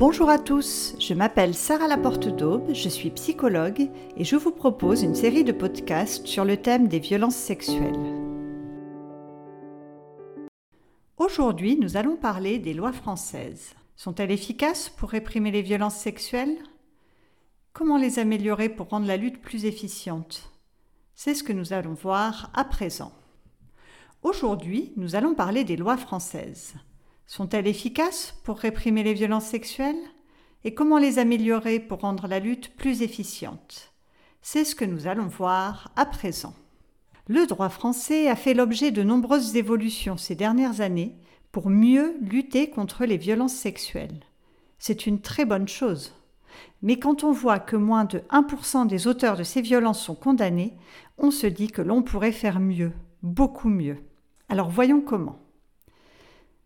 [0.00, 5.02] Bonjour à tous, je m'appelle Sarah Laporte d'Aube, je suis psychologue et je vous propose
[5.02, 8.00] une série de podcasts sur le thème des violences sexuelles.
[11.18, 13.74] Aujourd'hui, nous allons parler des lois françaises.
[13.94, 16.56] Sont-elles efficaces pour réprimer les violences sexuelles?
[17.74, 20.50] Comment les améliorer pour rendre la lutte plus efficiente?
[21.14, 23.12] C'est ce que nous allons voir à présent.
[24.22, 26.72] Aujourd'hui, nous allons parler des lois françaises.
[27.30, 30.02] Sont-elles efficaces pour réprimer les violences sexuelles?
[30.64, 33.92] Et comment les améliorer pour rendre la lutte plus efficiente?
[34.42, 36.54] C'est ce que nous allons voir à présent.
[37.28, 41.14] Le droit français a fait l'objet de nombreuses évolutions ces dernières années
[41.52, 44.24] pour mieux lutter contre les violences sexuelles.
[44.80, 46.12] C'est une très bonne chose.
[46.82, 50.76] Mais quand on voit que moins de 1% des auteurs de ces violences sont condamnés,
[51.16, 52.90] on se dit que l'on pourrait faire mieux,
[53.22, 53.98] beaucoup mieux.
[54.48, 55.38] Alors voyons comment.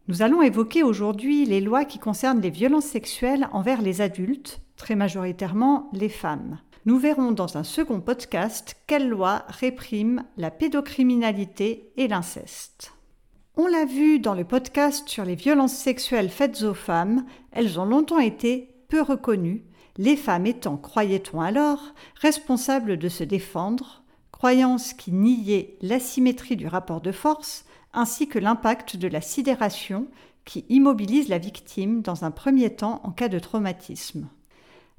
[0.06, 4.96] Nous allons évoquer aujourd'hui les lois qui concernent les violences sexuelles envers les adultes, très
[4.96, 6.58] majoritairement les femmes.
[6.84, 12.92] Nous verrons dans un second podcast quelles lois répriment la pédocriminalité et l'inceste.
[13.56, 17.86] On l'a vu dans le podcast sur les violences sexuelles faites aux femmes, elles ont
[17.86, 19.64] longtemps été peu reconnues,
[19.96, 24.02] les femmes étant, croyait-on alors, responsables de se défendre,
[24.32, 27.64] croyance qui niait l'asymétrie du rapport de force,
[27.94, 30.06] ainsi que l'impact de la sidération
[30.44, 34.28] qui immobilise la victime dans un premier temps en cas de traumatisme.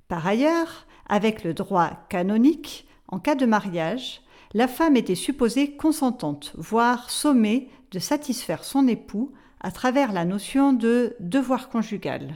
[0.07, 4.21] Par ailleurs, avec le droit canonique, en cas de mariage,
[4.53, 10.73] la femme était supposée consentante, voire sommée de satisfaire son époux à travers la notion
[10.73, 12.35] de devoir conjugal.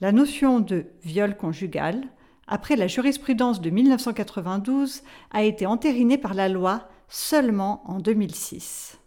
[0.00, 2.02] La notion de viol conjugal,
[2.46, 8.98] après la jurisprudence de 1992, a été entérinée par la loi seulement en 2006.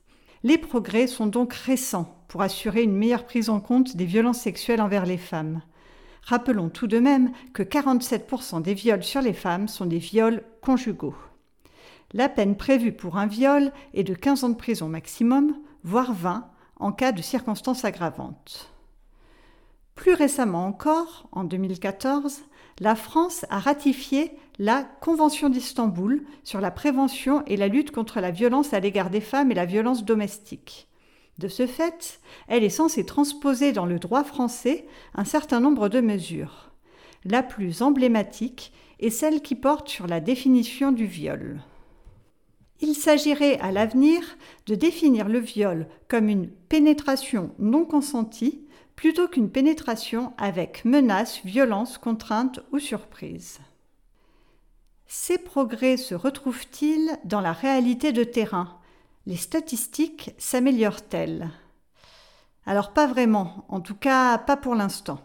[0.46, 4.80] Les progrès sont donc récents pour assurer une meilleure prise en compte des violences sexuelles
[4.80, 5.64] envers les femmes.
[6.22, 11.16] Rappelons tout de même que 47% des viols sur les femmes sont des viols conjugaux.
[12.14, 16.48] La peine prévue pour un viol est de 15 ans de prison maximum, voire 20
[16.76, 18.72] en cas de circonstances aggravantes.
[19.96, 22.42] Plus récemment encore, en 2014,
[22.82, 28.32] la France a ratifié la Convention d'Istanbul sur la prévention et la lutte contre la
[28.32, 30.90] violence à l'égard des femmes et la violence domestique.
[31.38, 36.02] De ce fait, elle est censée transposer dans le droit français un certain nombre de
[36.02, 36.72] mesures.
[37.24, 41.62] La plus emblématique est celle qui porte sur la définition du viol.
[42.82, 44.22] Il s'agirait à l'avenir
[44.66, 48.65] de définir le viol comme une pénétration non consentie
[48.96, 53.60] plutôt qu'une pénétration avec menace, violence, contrainte ou surprise.
[55.08, 58.80] Ces progrès se retrouvent-ils dans la réalité de terrain?
[59.26, 61.50] Les statistiques s'améliorent-elles?
[62.66, 65.20] Alors pas vraiment, en tout cas pas pour l'instant.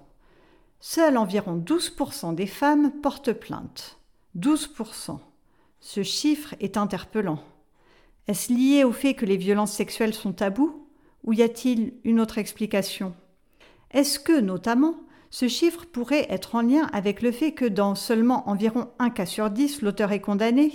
[0.80, 3.98] Seuls environ 12% des femmes portent plainte.
[4.38, 5.18] 12%.
[5.80, 7.42] Ce chiffre est interpellant.
[8.26, 10.86] Est-ce lié au fait que les violences sexuelles sont tabous
[11.24, 13.14] ou y a-t-il une autre explication?
[13.92, 14.94] Est-ce que, notamment,
[15.30, 19.26] ce chiffre pourrait être en lien avec le fait que dans seulement environ un cas
[19.26, 20.72] sur dix, l'auteur est condamné?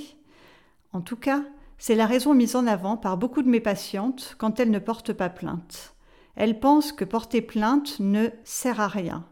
[0.94, 1.44] En tout cas,
[1.78, 5.14] c'est la raison mise en avant par beaucoup de mes patientes quand elles ne portent
[5.14, 5.94] pas plainte.
[6.36, 9.26] Elles pensent que porter plainte ne sert à rien,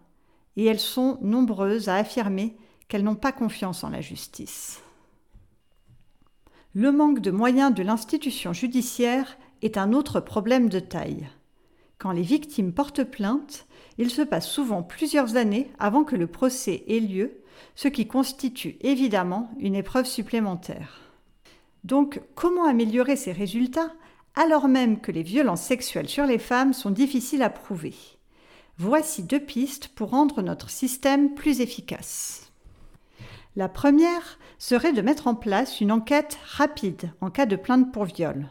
[0.56, 2.58] et elles sont nombreuses à affirmer
[2.88, 4.82] qu'elles n'ont pas confiance en la justice.
[6.74, 11.28] Le manque de moyens de l'institution judiciaire est un autre problème de taille.
[12.04, 13.66] Quand les victimes portent plainte,
[13.98, 17.40] il se passe souvent plusieurs années avant que le procès ait lieu,
[17.76, 21.00] ce qui constitue évidemment une épreuve supplémentaire.
[21.86, 23.94] Donc, comment améliorer ces résultats
[24.36, 27.96] alors même que les violences sexuelles sur les femmes sont difficiles à prouver?
[28.78, 32.52] Voici deux pistes pour rendre notre système plus efficace.
[33.56, 38.04] La première serait de mettre en place une enquête rapide en cas de plainte pour
[38.04, 38.50] viol.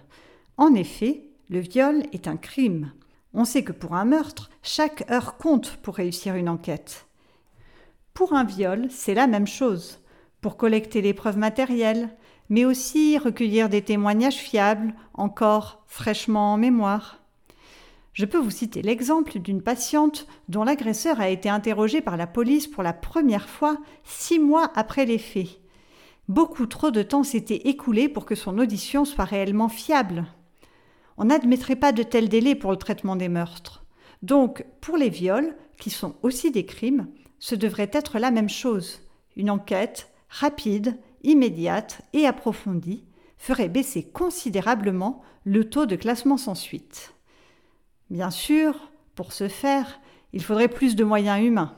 [0.56, 2.92] En effet, le viol est un crime.
[3.34, 7.06] On sait que pour un meurtre, chaque heure compte pour réussir une enquête.
[8.14, 10.00] Pour un viol, c'est la même chose.
[10.42, 12.10] Pour collecter les preuves matérielles,
[12.50, 17.22] mais aussi recueillir des témoignages fiables, encore fraîchement en mémoire.
[18.12, 22.66] Je peux vous citer l'exemple d'une patiente dont l'agresseur a été interrogé par la police
[22.66, 25.60] pour la première fois six mois après les faits.
[26.28, 30.26] Beaucoup trop de temps s'était écoulé pour que son audition soit réellement fiable.
[31.18, 33.84] On n'admettrait pas de tels délais pour le traitement des meurtres.
[34.22, 39.00] Donc, pour les viols, qui sont aussi des crimes, ce devrait être la même chose.
[39.36, 43.04] Une enquête rapide, immédiate et approfondie
[43.36, 47.14] ferait baisser considérablement le taux de classement sans suite.
[48.10, 50.00] Bien sûr, pour ce faire,
[50.32, 51.76] il faudrait plus de moyens humains.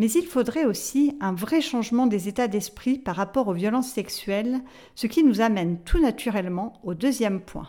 [0.00, 4.62] Mais il faudrait aussi un vrai changement des états d'esprit par rapport aux violences sexuelles,
[4.94, 7.68] ce qui nous amène tout naturellement au deuxième point.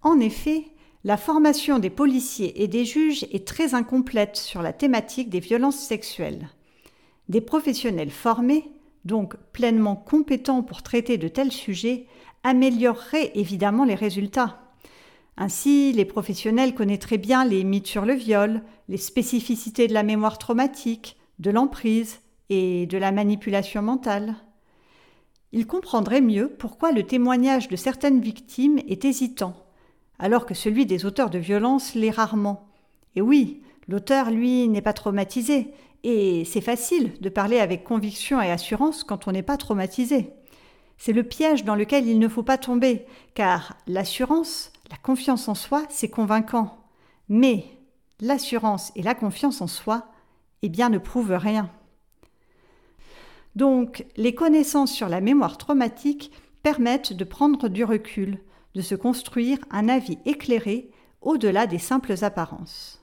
[0.00, 0.64] En effet,
[1.04, 5.80] la formation des policiers et des juges est très incomplète sur la thématique des violences
[5.80, 6.48] sexuelles.
[7.28, 8.64] Des professionnels formés,
[9.04, 12.06] donc pleinement compétents pour traiter de tels sujets,
[12.42, 14.67] amélioreraient évidemment les résultats.
[15.40, 20.36] Ainsi, les professionnels connaîtraient bien les mythes sur le viol, les spécificités de la mémoire
[20.36, 22.18] traumatique, de l'emprise
[22.50, 24.34] et de la manipulation mentale.
[25.52, 29.54] Ils comprendraient mieux pourquoi le témoignage de certaines victimes est hésitant,
[30.18, 32.66] alors que celui des auteurs de violences l'est rarement.
[33.14, 35.68] Et oui, l'auteur, lui, n'est pas traumatisé,
[36.02, 40.32] et c'est facile de parler avec conviction et assurance quand on n'est pas traumatisé.
[40.96, 45.54] C'est le piège dans lequel il ne faut pas tomber, car l'assurance, la confiance en
[45.54, 46.78] soi, c'est convaincant.
[47.28, 47.64] Mais
[48.20, 50.08] l'assurance et la confiance en soi,
[50.62, 51.70] eh bien, ne prouvent rien.
[53.54, 56.32] Donc, les connaissances sur la mémoire traumatique
[56.62, 58.38] permettent de prendre du recul,
[58.74, 63.02] de se construire un avis éclairé au-delà des simples apparences.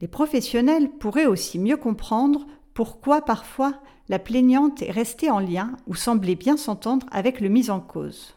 [0.00, 3.74] Les professionnels pourraient aussi mieux comprendre pourquoi parfois
[4.08, 8.36] la plaignante est restée en lien ou semblait bien s'entendre avec le mis en cause.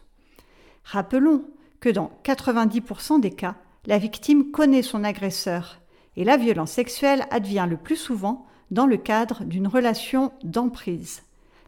[0.84, 1.44] Rappelons
[1.86, 3.54] que dans 90% des cas,
[3.86, 5.80] la victime connaît son agresseur
[6.16, 11.22] et la violence sexuelle advient le plus souvent dans le cadre d'une relation d'emprise.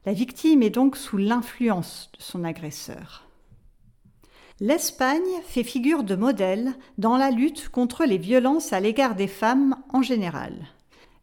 [0.07, 3.29] La victime est donc sous l'influence de son agresseur.
[4.59, 9.77] L'Espagne fait figure de modèle dans la lutte contre les violences à l'égard des femmes
[9.91, 10.67] en général.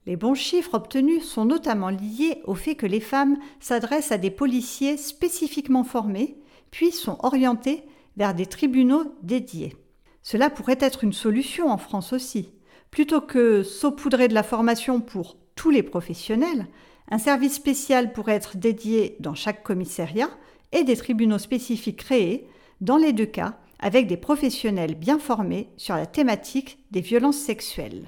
[0.06, 4.32] Les bons chiffres obtenus sont notamment liés au fait que les femmes s'adressent à des
[4.32, 6.38] policiers spécifiquement formés,
[6.72, 7.84] puis sont orientées
[8.18, 9.76] vers des tribunaux dédiés.
[10.22, 12.50] Cela pourrait être une solution en France aussi.
[12.92, 16.68] Plutôt que saupoudrer de la formation pour tous les professionnels,
[17.12, 20.30] un service spécial pourrait être dédié dans chaque commissariat
[20.72, 22.48] et des tribunaux spécifiques créés
[22.82, 28.08] dans les deux cas avec des professionnels bien formés sur la thématique des violences sexuelles.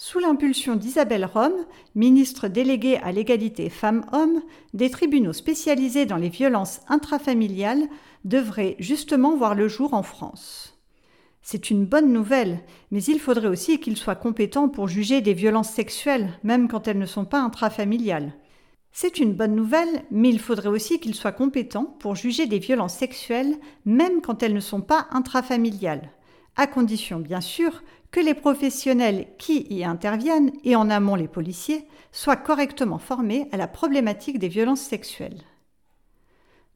[0.00, 1.66] Sous l'impulsion d'Isabelle Rome,
[1.96, 4.42] ministre déléguée à l'égalité femmes-hommes,
[4.72, 7.88] des tribunaux spécialisés dans les violences intrafamiliales
[8.24, 10.78] devraient justement voir le jour en France.
[11.42, 12.60] C'est une bonne nouvelle,
[12.92, 16.98] mais il faudrait aussi qu'ils soient compétents pour juger des violences sexuelles, même quand elles
[16.98, 18.34] ne sont pas intrafamiliales.
[18.92, 22.94] C'est une bonne nouvelle, mais il faudrait aussi qu'ils soient compétents pour juger des violences
[22.94, 26.12] sexuelles, même quand elles ne sont pas intrafamiliales,
[26.54, 31.86] à condition bien sûr que les professionnels qui y interviennent, et en amont les policiers,
[32.12, 35.42] soient correctement formés à la problématique des violences sexuelles.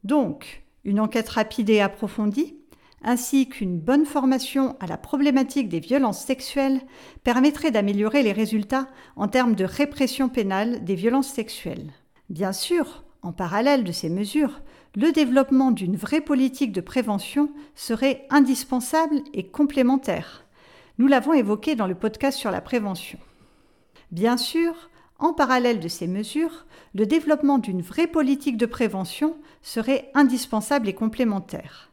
[0.04, 2.56] Donc, une enquête rapide et approfondie,
[3.04, 6.80] ainsi qu'une bonne formation à la problématique des violences sexuelles
[7.24, 11.90] permettrait d'améliorer les résultats en termes de répression pénale des violences sexuelles.
[12.30, 14.60] Bien sûr, en parallèle de ces mesures,
[14.94, 20.44] le développement d'une vraie politique de prévention serait indispensable et complémentaire.
[21.02, 23.18] Nous l'avons évoqué dans le podcast sur la prévention.
[24.12, 24.88] Bien sûr,
[25.18, 26.64] en parallèle de ces mesures,
[26.94, 31.90] le développement d'une vraie politique de prévention serait indispensable et complémentaire.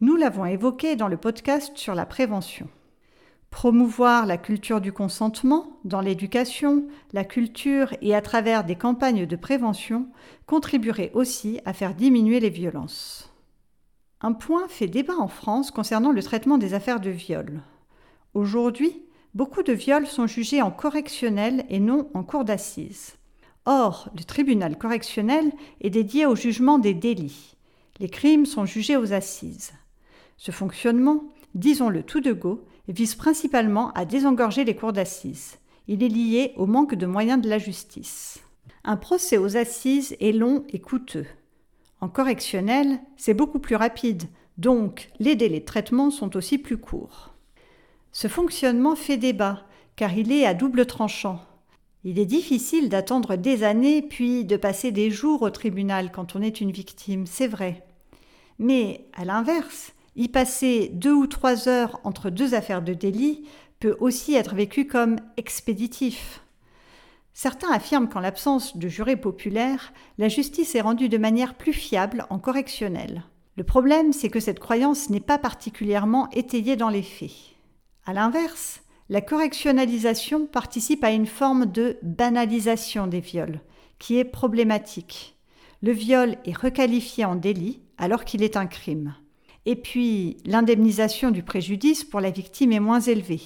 [0.00, 2.68] Nous l'avons évoqué dans le podcast sur la prévention.
[3.50, 9.34] Promouvoir la culture du consentement dans l'éducation, la culture et à travers des campagnes de
[9.34, 10.06] prévention
[10.46, 13.34] contribuerait aussi à faire diminuer les violences.
[14.20, 17.64] Un point fait débat en France concernant le traitement des affaires de viol.
[18.34, 19.00] Aujourd'hui,
[19.34, 23.14] beaucoup de viols sont jugés en correctionnel et non en cour d'assises.
[23.64, 27.54] Or, le tribunal correctionnel est dédié au jugement des délits.
[28.00, 29.72] Les crimes sont jugés aux assises.
[30.36, 31.24] Ce fonctionnement,
[31.54, 35.58] disons-le tout de go, vise principalement à désengorger les cours d'assises.
[35.86, 38.40] Il est lié au manque de moyens de la justice.
[38.82, 41.26] Un procès aux assises est long et coûteux.
[42.00, 44.24] En correctionnel, c'est beaucoup plus rapide,
[44.58, 47.33] donc les délais de traitement sont aussi plus courts.
[48.14, 49.64] Ce fonctionnement fait débat,
[49.96, 51.40] car il est à double tranchant.
[52.04, 56.40] Il est difficile d'attendre des années puis de passer des jours au tribunal quand on
[56.40, 57.84] est une victime, c'est vrai.
[58.60, 63.48] Mais à l'inverse, y passer deux ou trois heures entre deux affaires de délit
[63.80, 66.40] peut aussi être vécu comme expéditif.
[67.32, 72.26] Certains affirment qu'en l'absence de jurés populaires, la justice est rendue de manière plus fiable
[72.30, 73.24] en correctionnel.
[73.56, 77.53] Le problème, c'est que cette croyance n'est pas particulièrement étayée dans les faits.
[78.06, 83.60] À l'inverse, la correctionnalisation participe à une forme de banalisation des viols,
[83.98, 85.36] qui est problématique.
[85.82, 89.14] Le viol est requalifié en délit alors qu'il est un crime.
[89.64, 93.40] Et puis, l'indemnisation du préjudice pour la victime est moins élevée.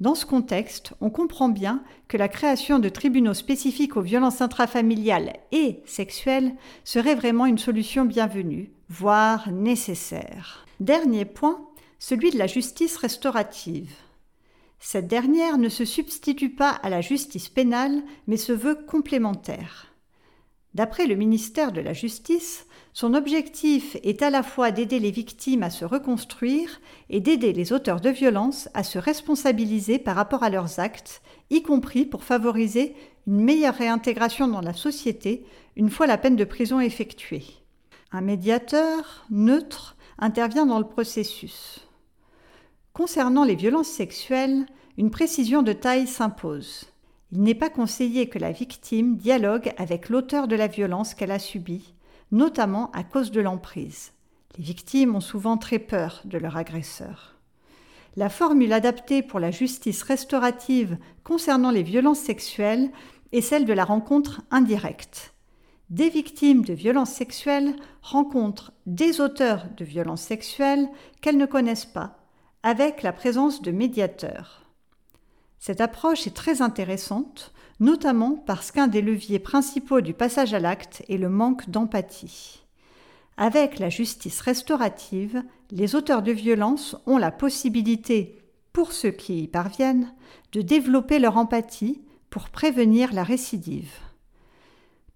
[0.00, 5.34] Dans ce contexte, on comprend bien que la création de tribunaux spécifiques aux violences intrafamiliales
[5.52, 6.54] et sexuelles
[6.84, 10.64] serait vraiment une solution bienvenue, voire nécessaire.
[10.80, 11.67] Dernier point,
[11.98, 13.92] celui de la justice restaurative.
[14.80, 19.88] Cette dernière ne se substitue pas à la justice pénale, mais se veut complémentaire.
[20.74, 25.62] D'après le ministère de la Justice, son objectif est à la fois d'aider les victimes
[25.62, 30.50] à se reconstruire et d'aider les auteurs de violences à se responsabiliser par rapport à
[30.50, 32.94] leurs actes, y compris pour favoriser
[33.26, 37.44] une meilleure réintégration dans la société une fois la peine de prison effectuée.
[38.12, 41.87] Un médiateur neutre intervient dans le processus.
[42.98, 46.86] Concernant les violences sexuelles, une précision de taille s'impose.
[47.30, 51.38] Il n'est pas conseillé que la victime dialogue avec l'auteur de la violence qu'elle a
[51.38, 51.94] subie,
[52.32, 54.10] notamment à cause de l'emprise.
[54.56, 57.36] Les victimes ont souvent très peur de leur agresseur.
[58.16, 62.90] La formule adaptée pour la justice restaurative concernant les violences sexuelles
[63.30, 65.34] est celle de la rencontre indirecte.
[65.88, 70.88] Des victimes de violences sexuelles rencontrent des auteurs de violences sexuelles
[71.20, 72.17] qu'elles ne connaissent pas
[72.68, 74.60] avec la présence de médiateurs.
[75.58, 81.02] Cette approche est très intéressante, notamment parce qu'un des leviers principaux du passage à l'acte
[81.08, 82.60] est le manque d'empathie.
[83.38, 88.36] Avec la justice restaurative, les auteurs de violences ont la possibilité,
[88.74, 90.12] pour ceux qui y parviennent,
[90.52, 93.94] de développer leur empathie pour prévenir la récidive.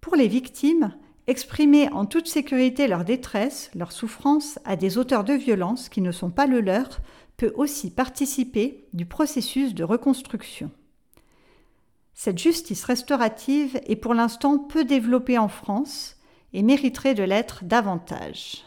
[0.00, 0.94] Pour les victimes,
[1.26, 6.12] exprimer en toute sécurité leur détresse, leur souffrance à des auteurs de violences qui ne
[6.12, 7.00] sont pas le leur
[7.36, 10.70] peut aussi participer du processus de reconstruction.
[12.14, 16.16] Cette justice restaurative est pour l'instant peu développée en France
[16.52, 18.64] et mériterait de l'être davantage.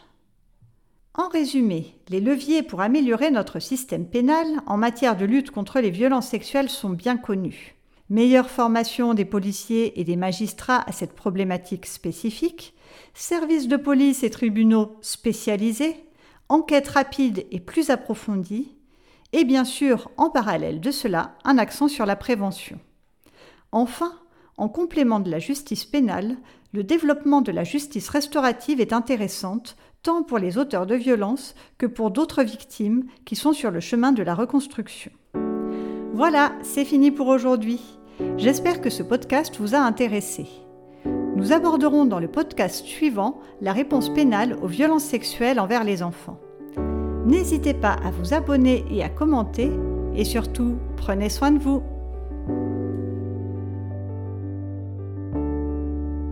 [1.14, 5.90] En résumé, les leviers pour améliorer notre système pénal en matière de lutte contre les
[5.90, 7.75] violences sexuelles sont bien connus.
[8.08, 12.74] Meilleure formation des policiers et des magistrats à cette problématique spécifique,
[13.14, 15.96] services de police et tribunaux spécialisés,
[16.48, 18.76] enquête rapide et plus approfondie,
[19.32, 22.78] et bien sûr, en parallèle de cela, un accent sur la prévention.
[23.72, 24.12] Enfin,
[24.56, 26.36] en complément de la justice pénale,
[26.72, 31.86] le développement de la justice restaurative est intéressante tant pour les auteurs de violences que
[31.86, 35.10] pour d'autres victimes qui sont sur le chemin de la reconstruction.
[36.14, 37.95] Voilà, c'est fini pour aujourd'hui.
[38.36, 40.46] J'espère que ce podcast vous a intéressé.
[41.36, 46.38] Nous aborderons dans le podcast suivant la réponse pénale aux violences sexuelles envers les enfants.
[47.26, 49.70] N'hésitez pas à vous abonner et à commenter
[50.14, 51.82] et surtout, prenez soin de vous.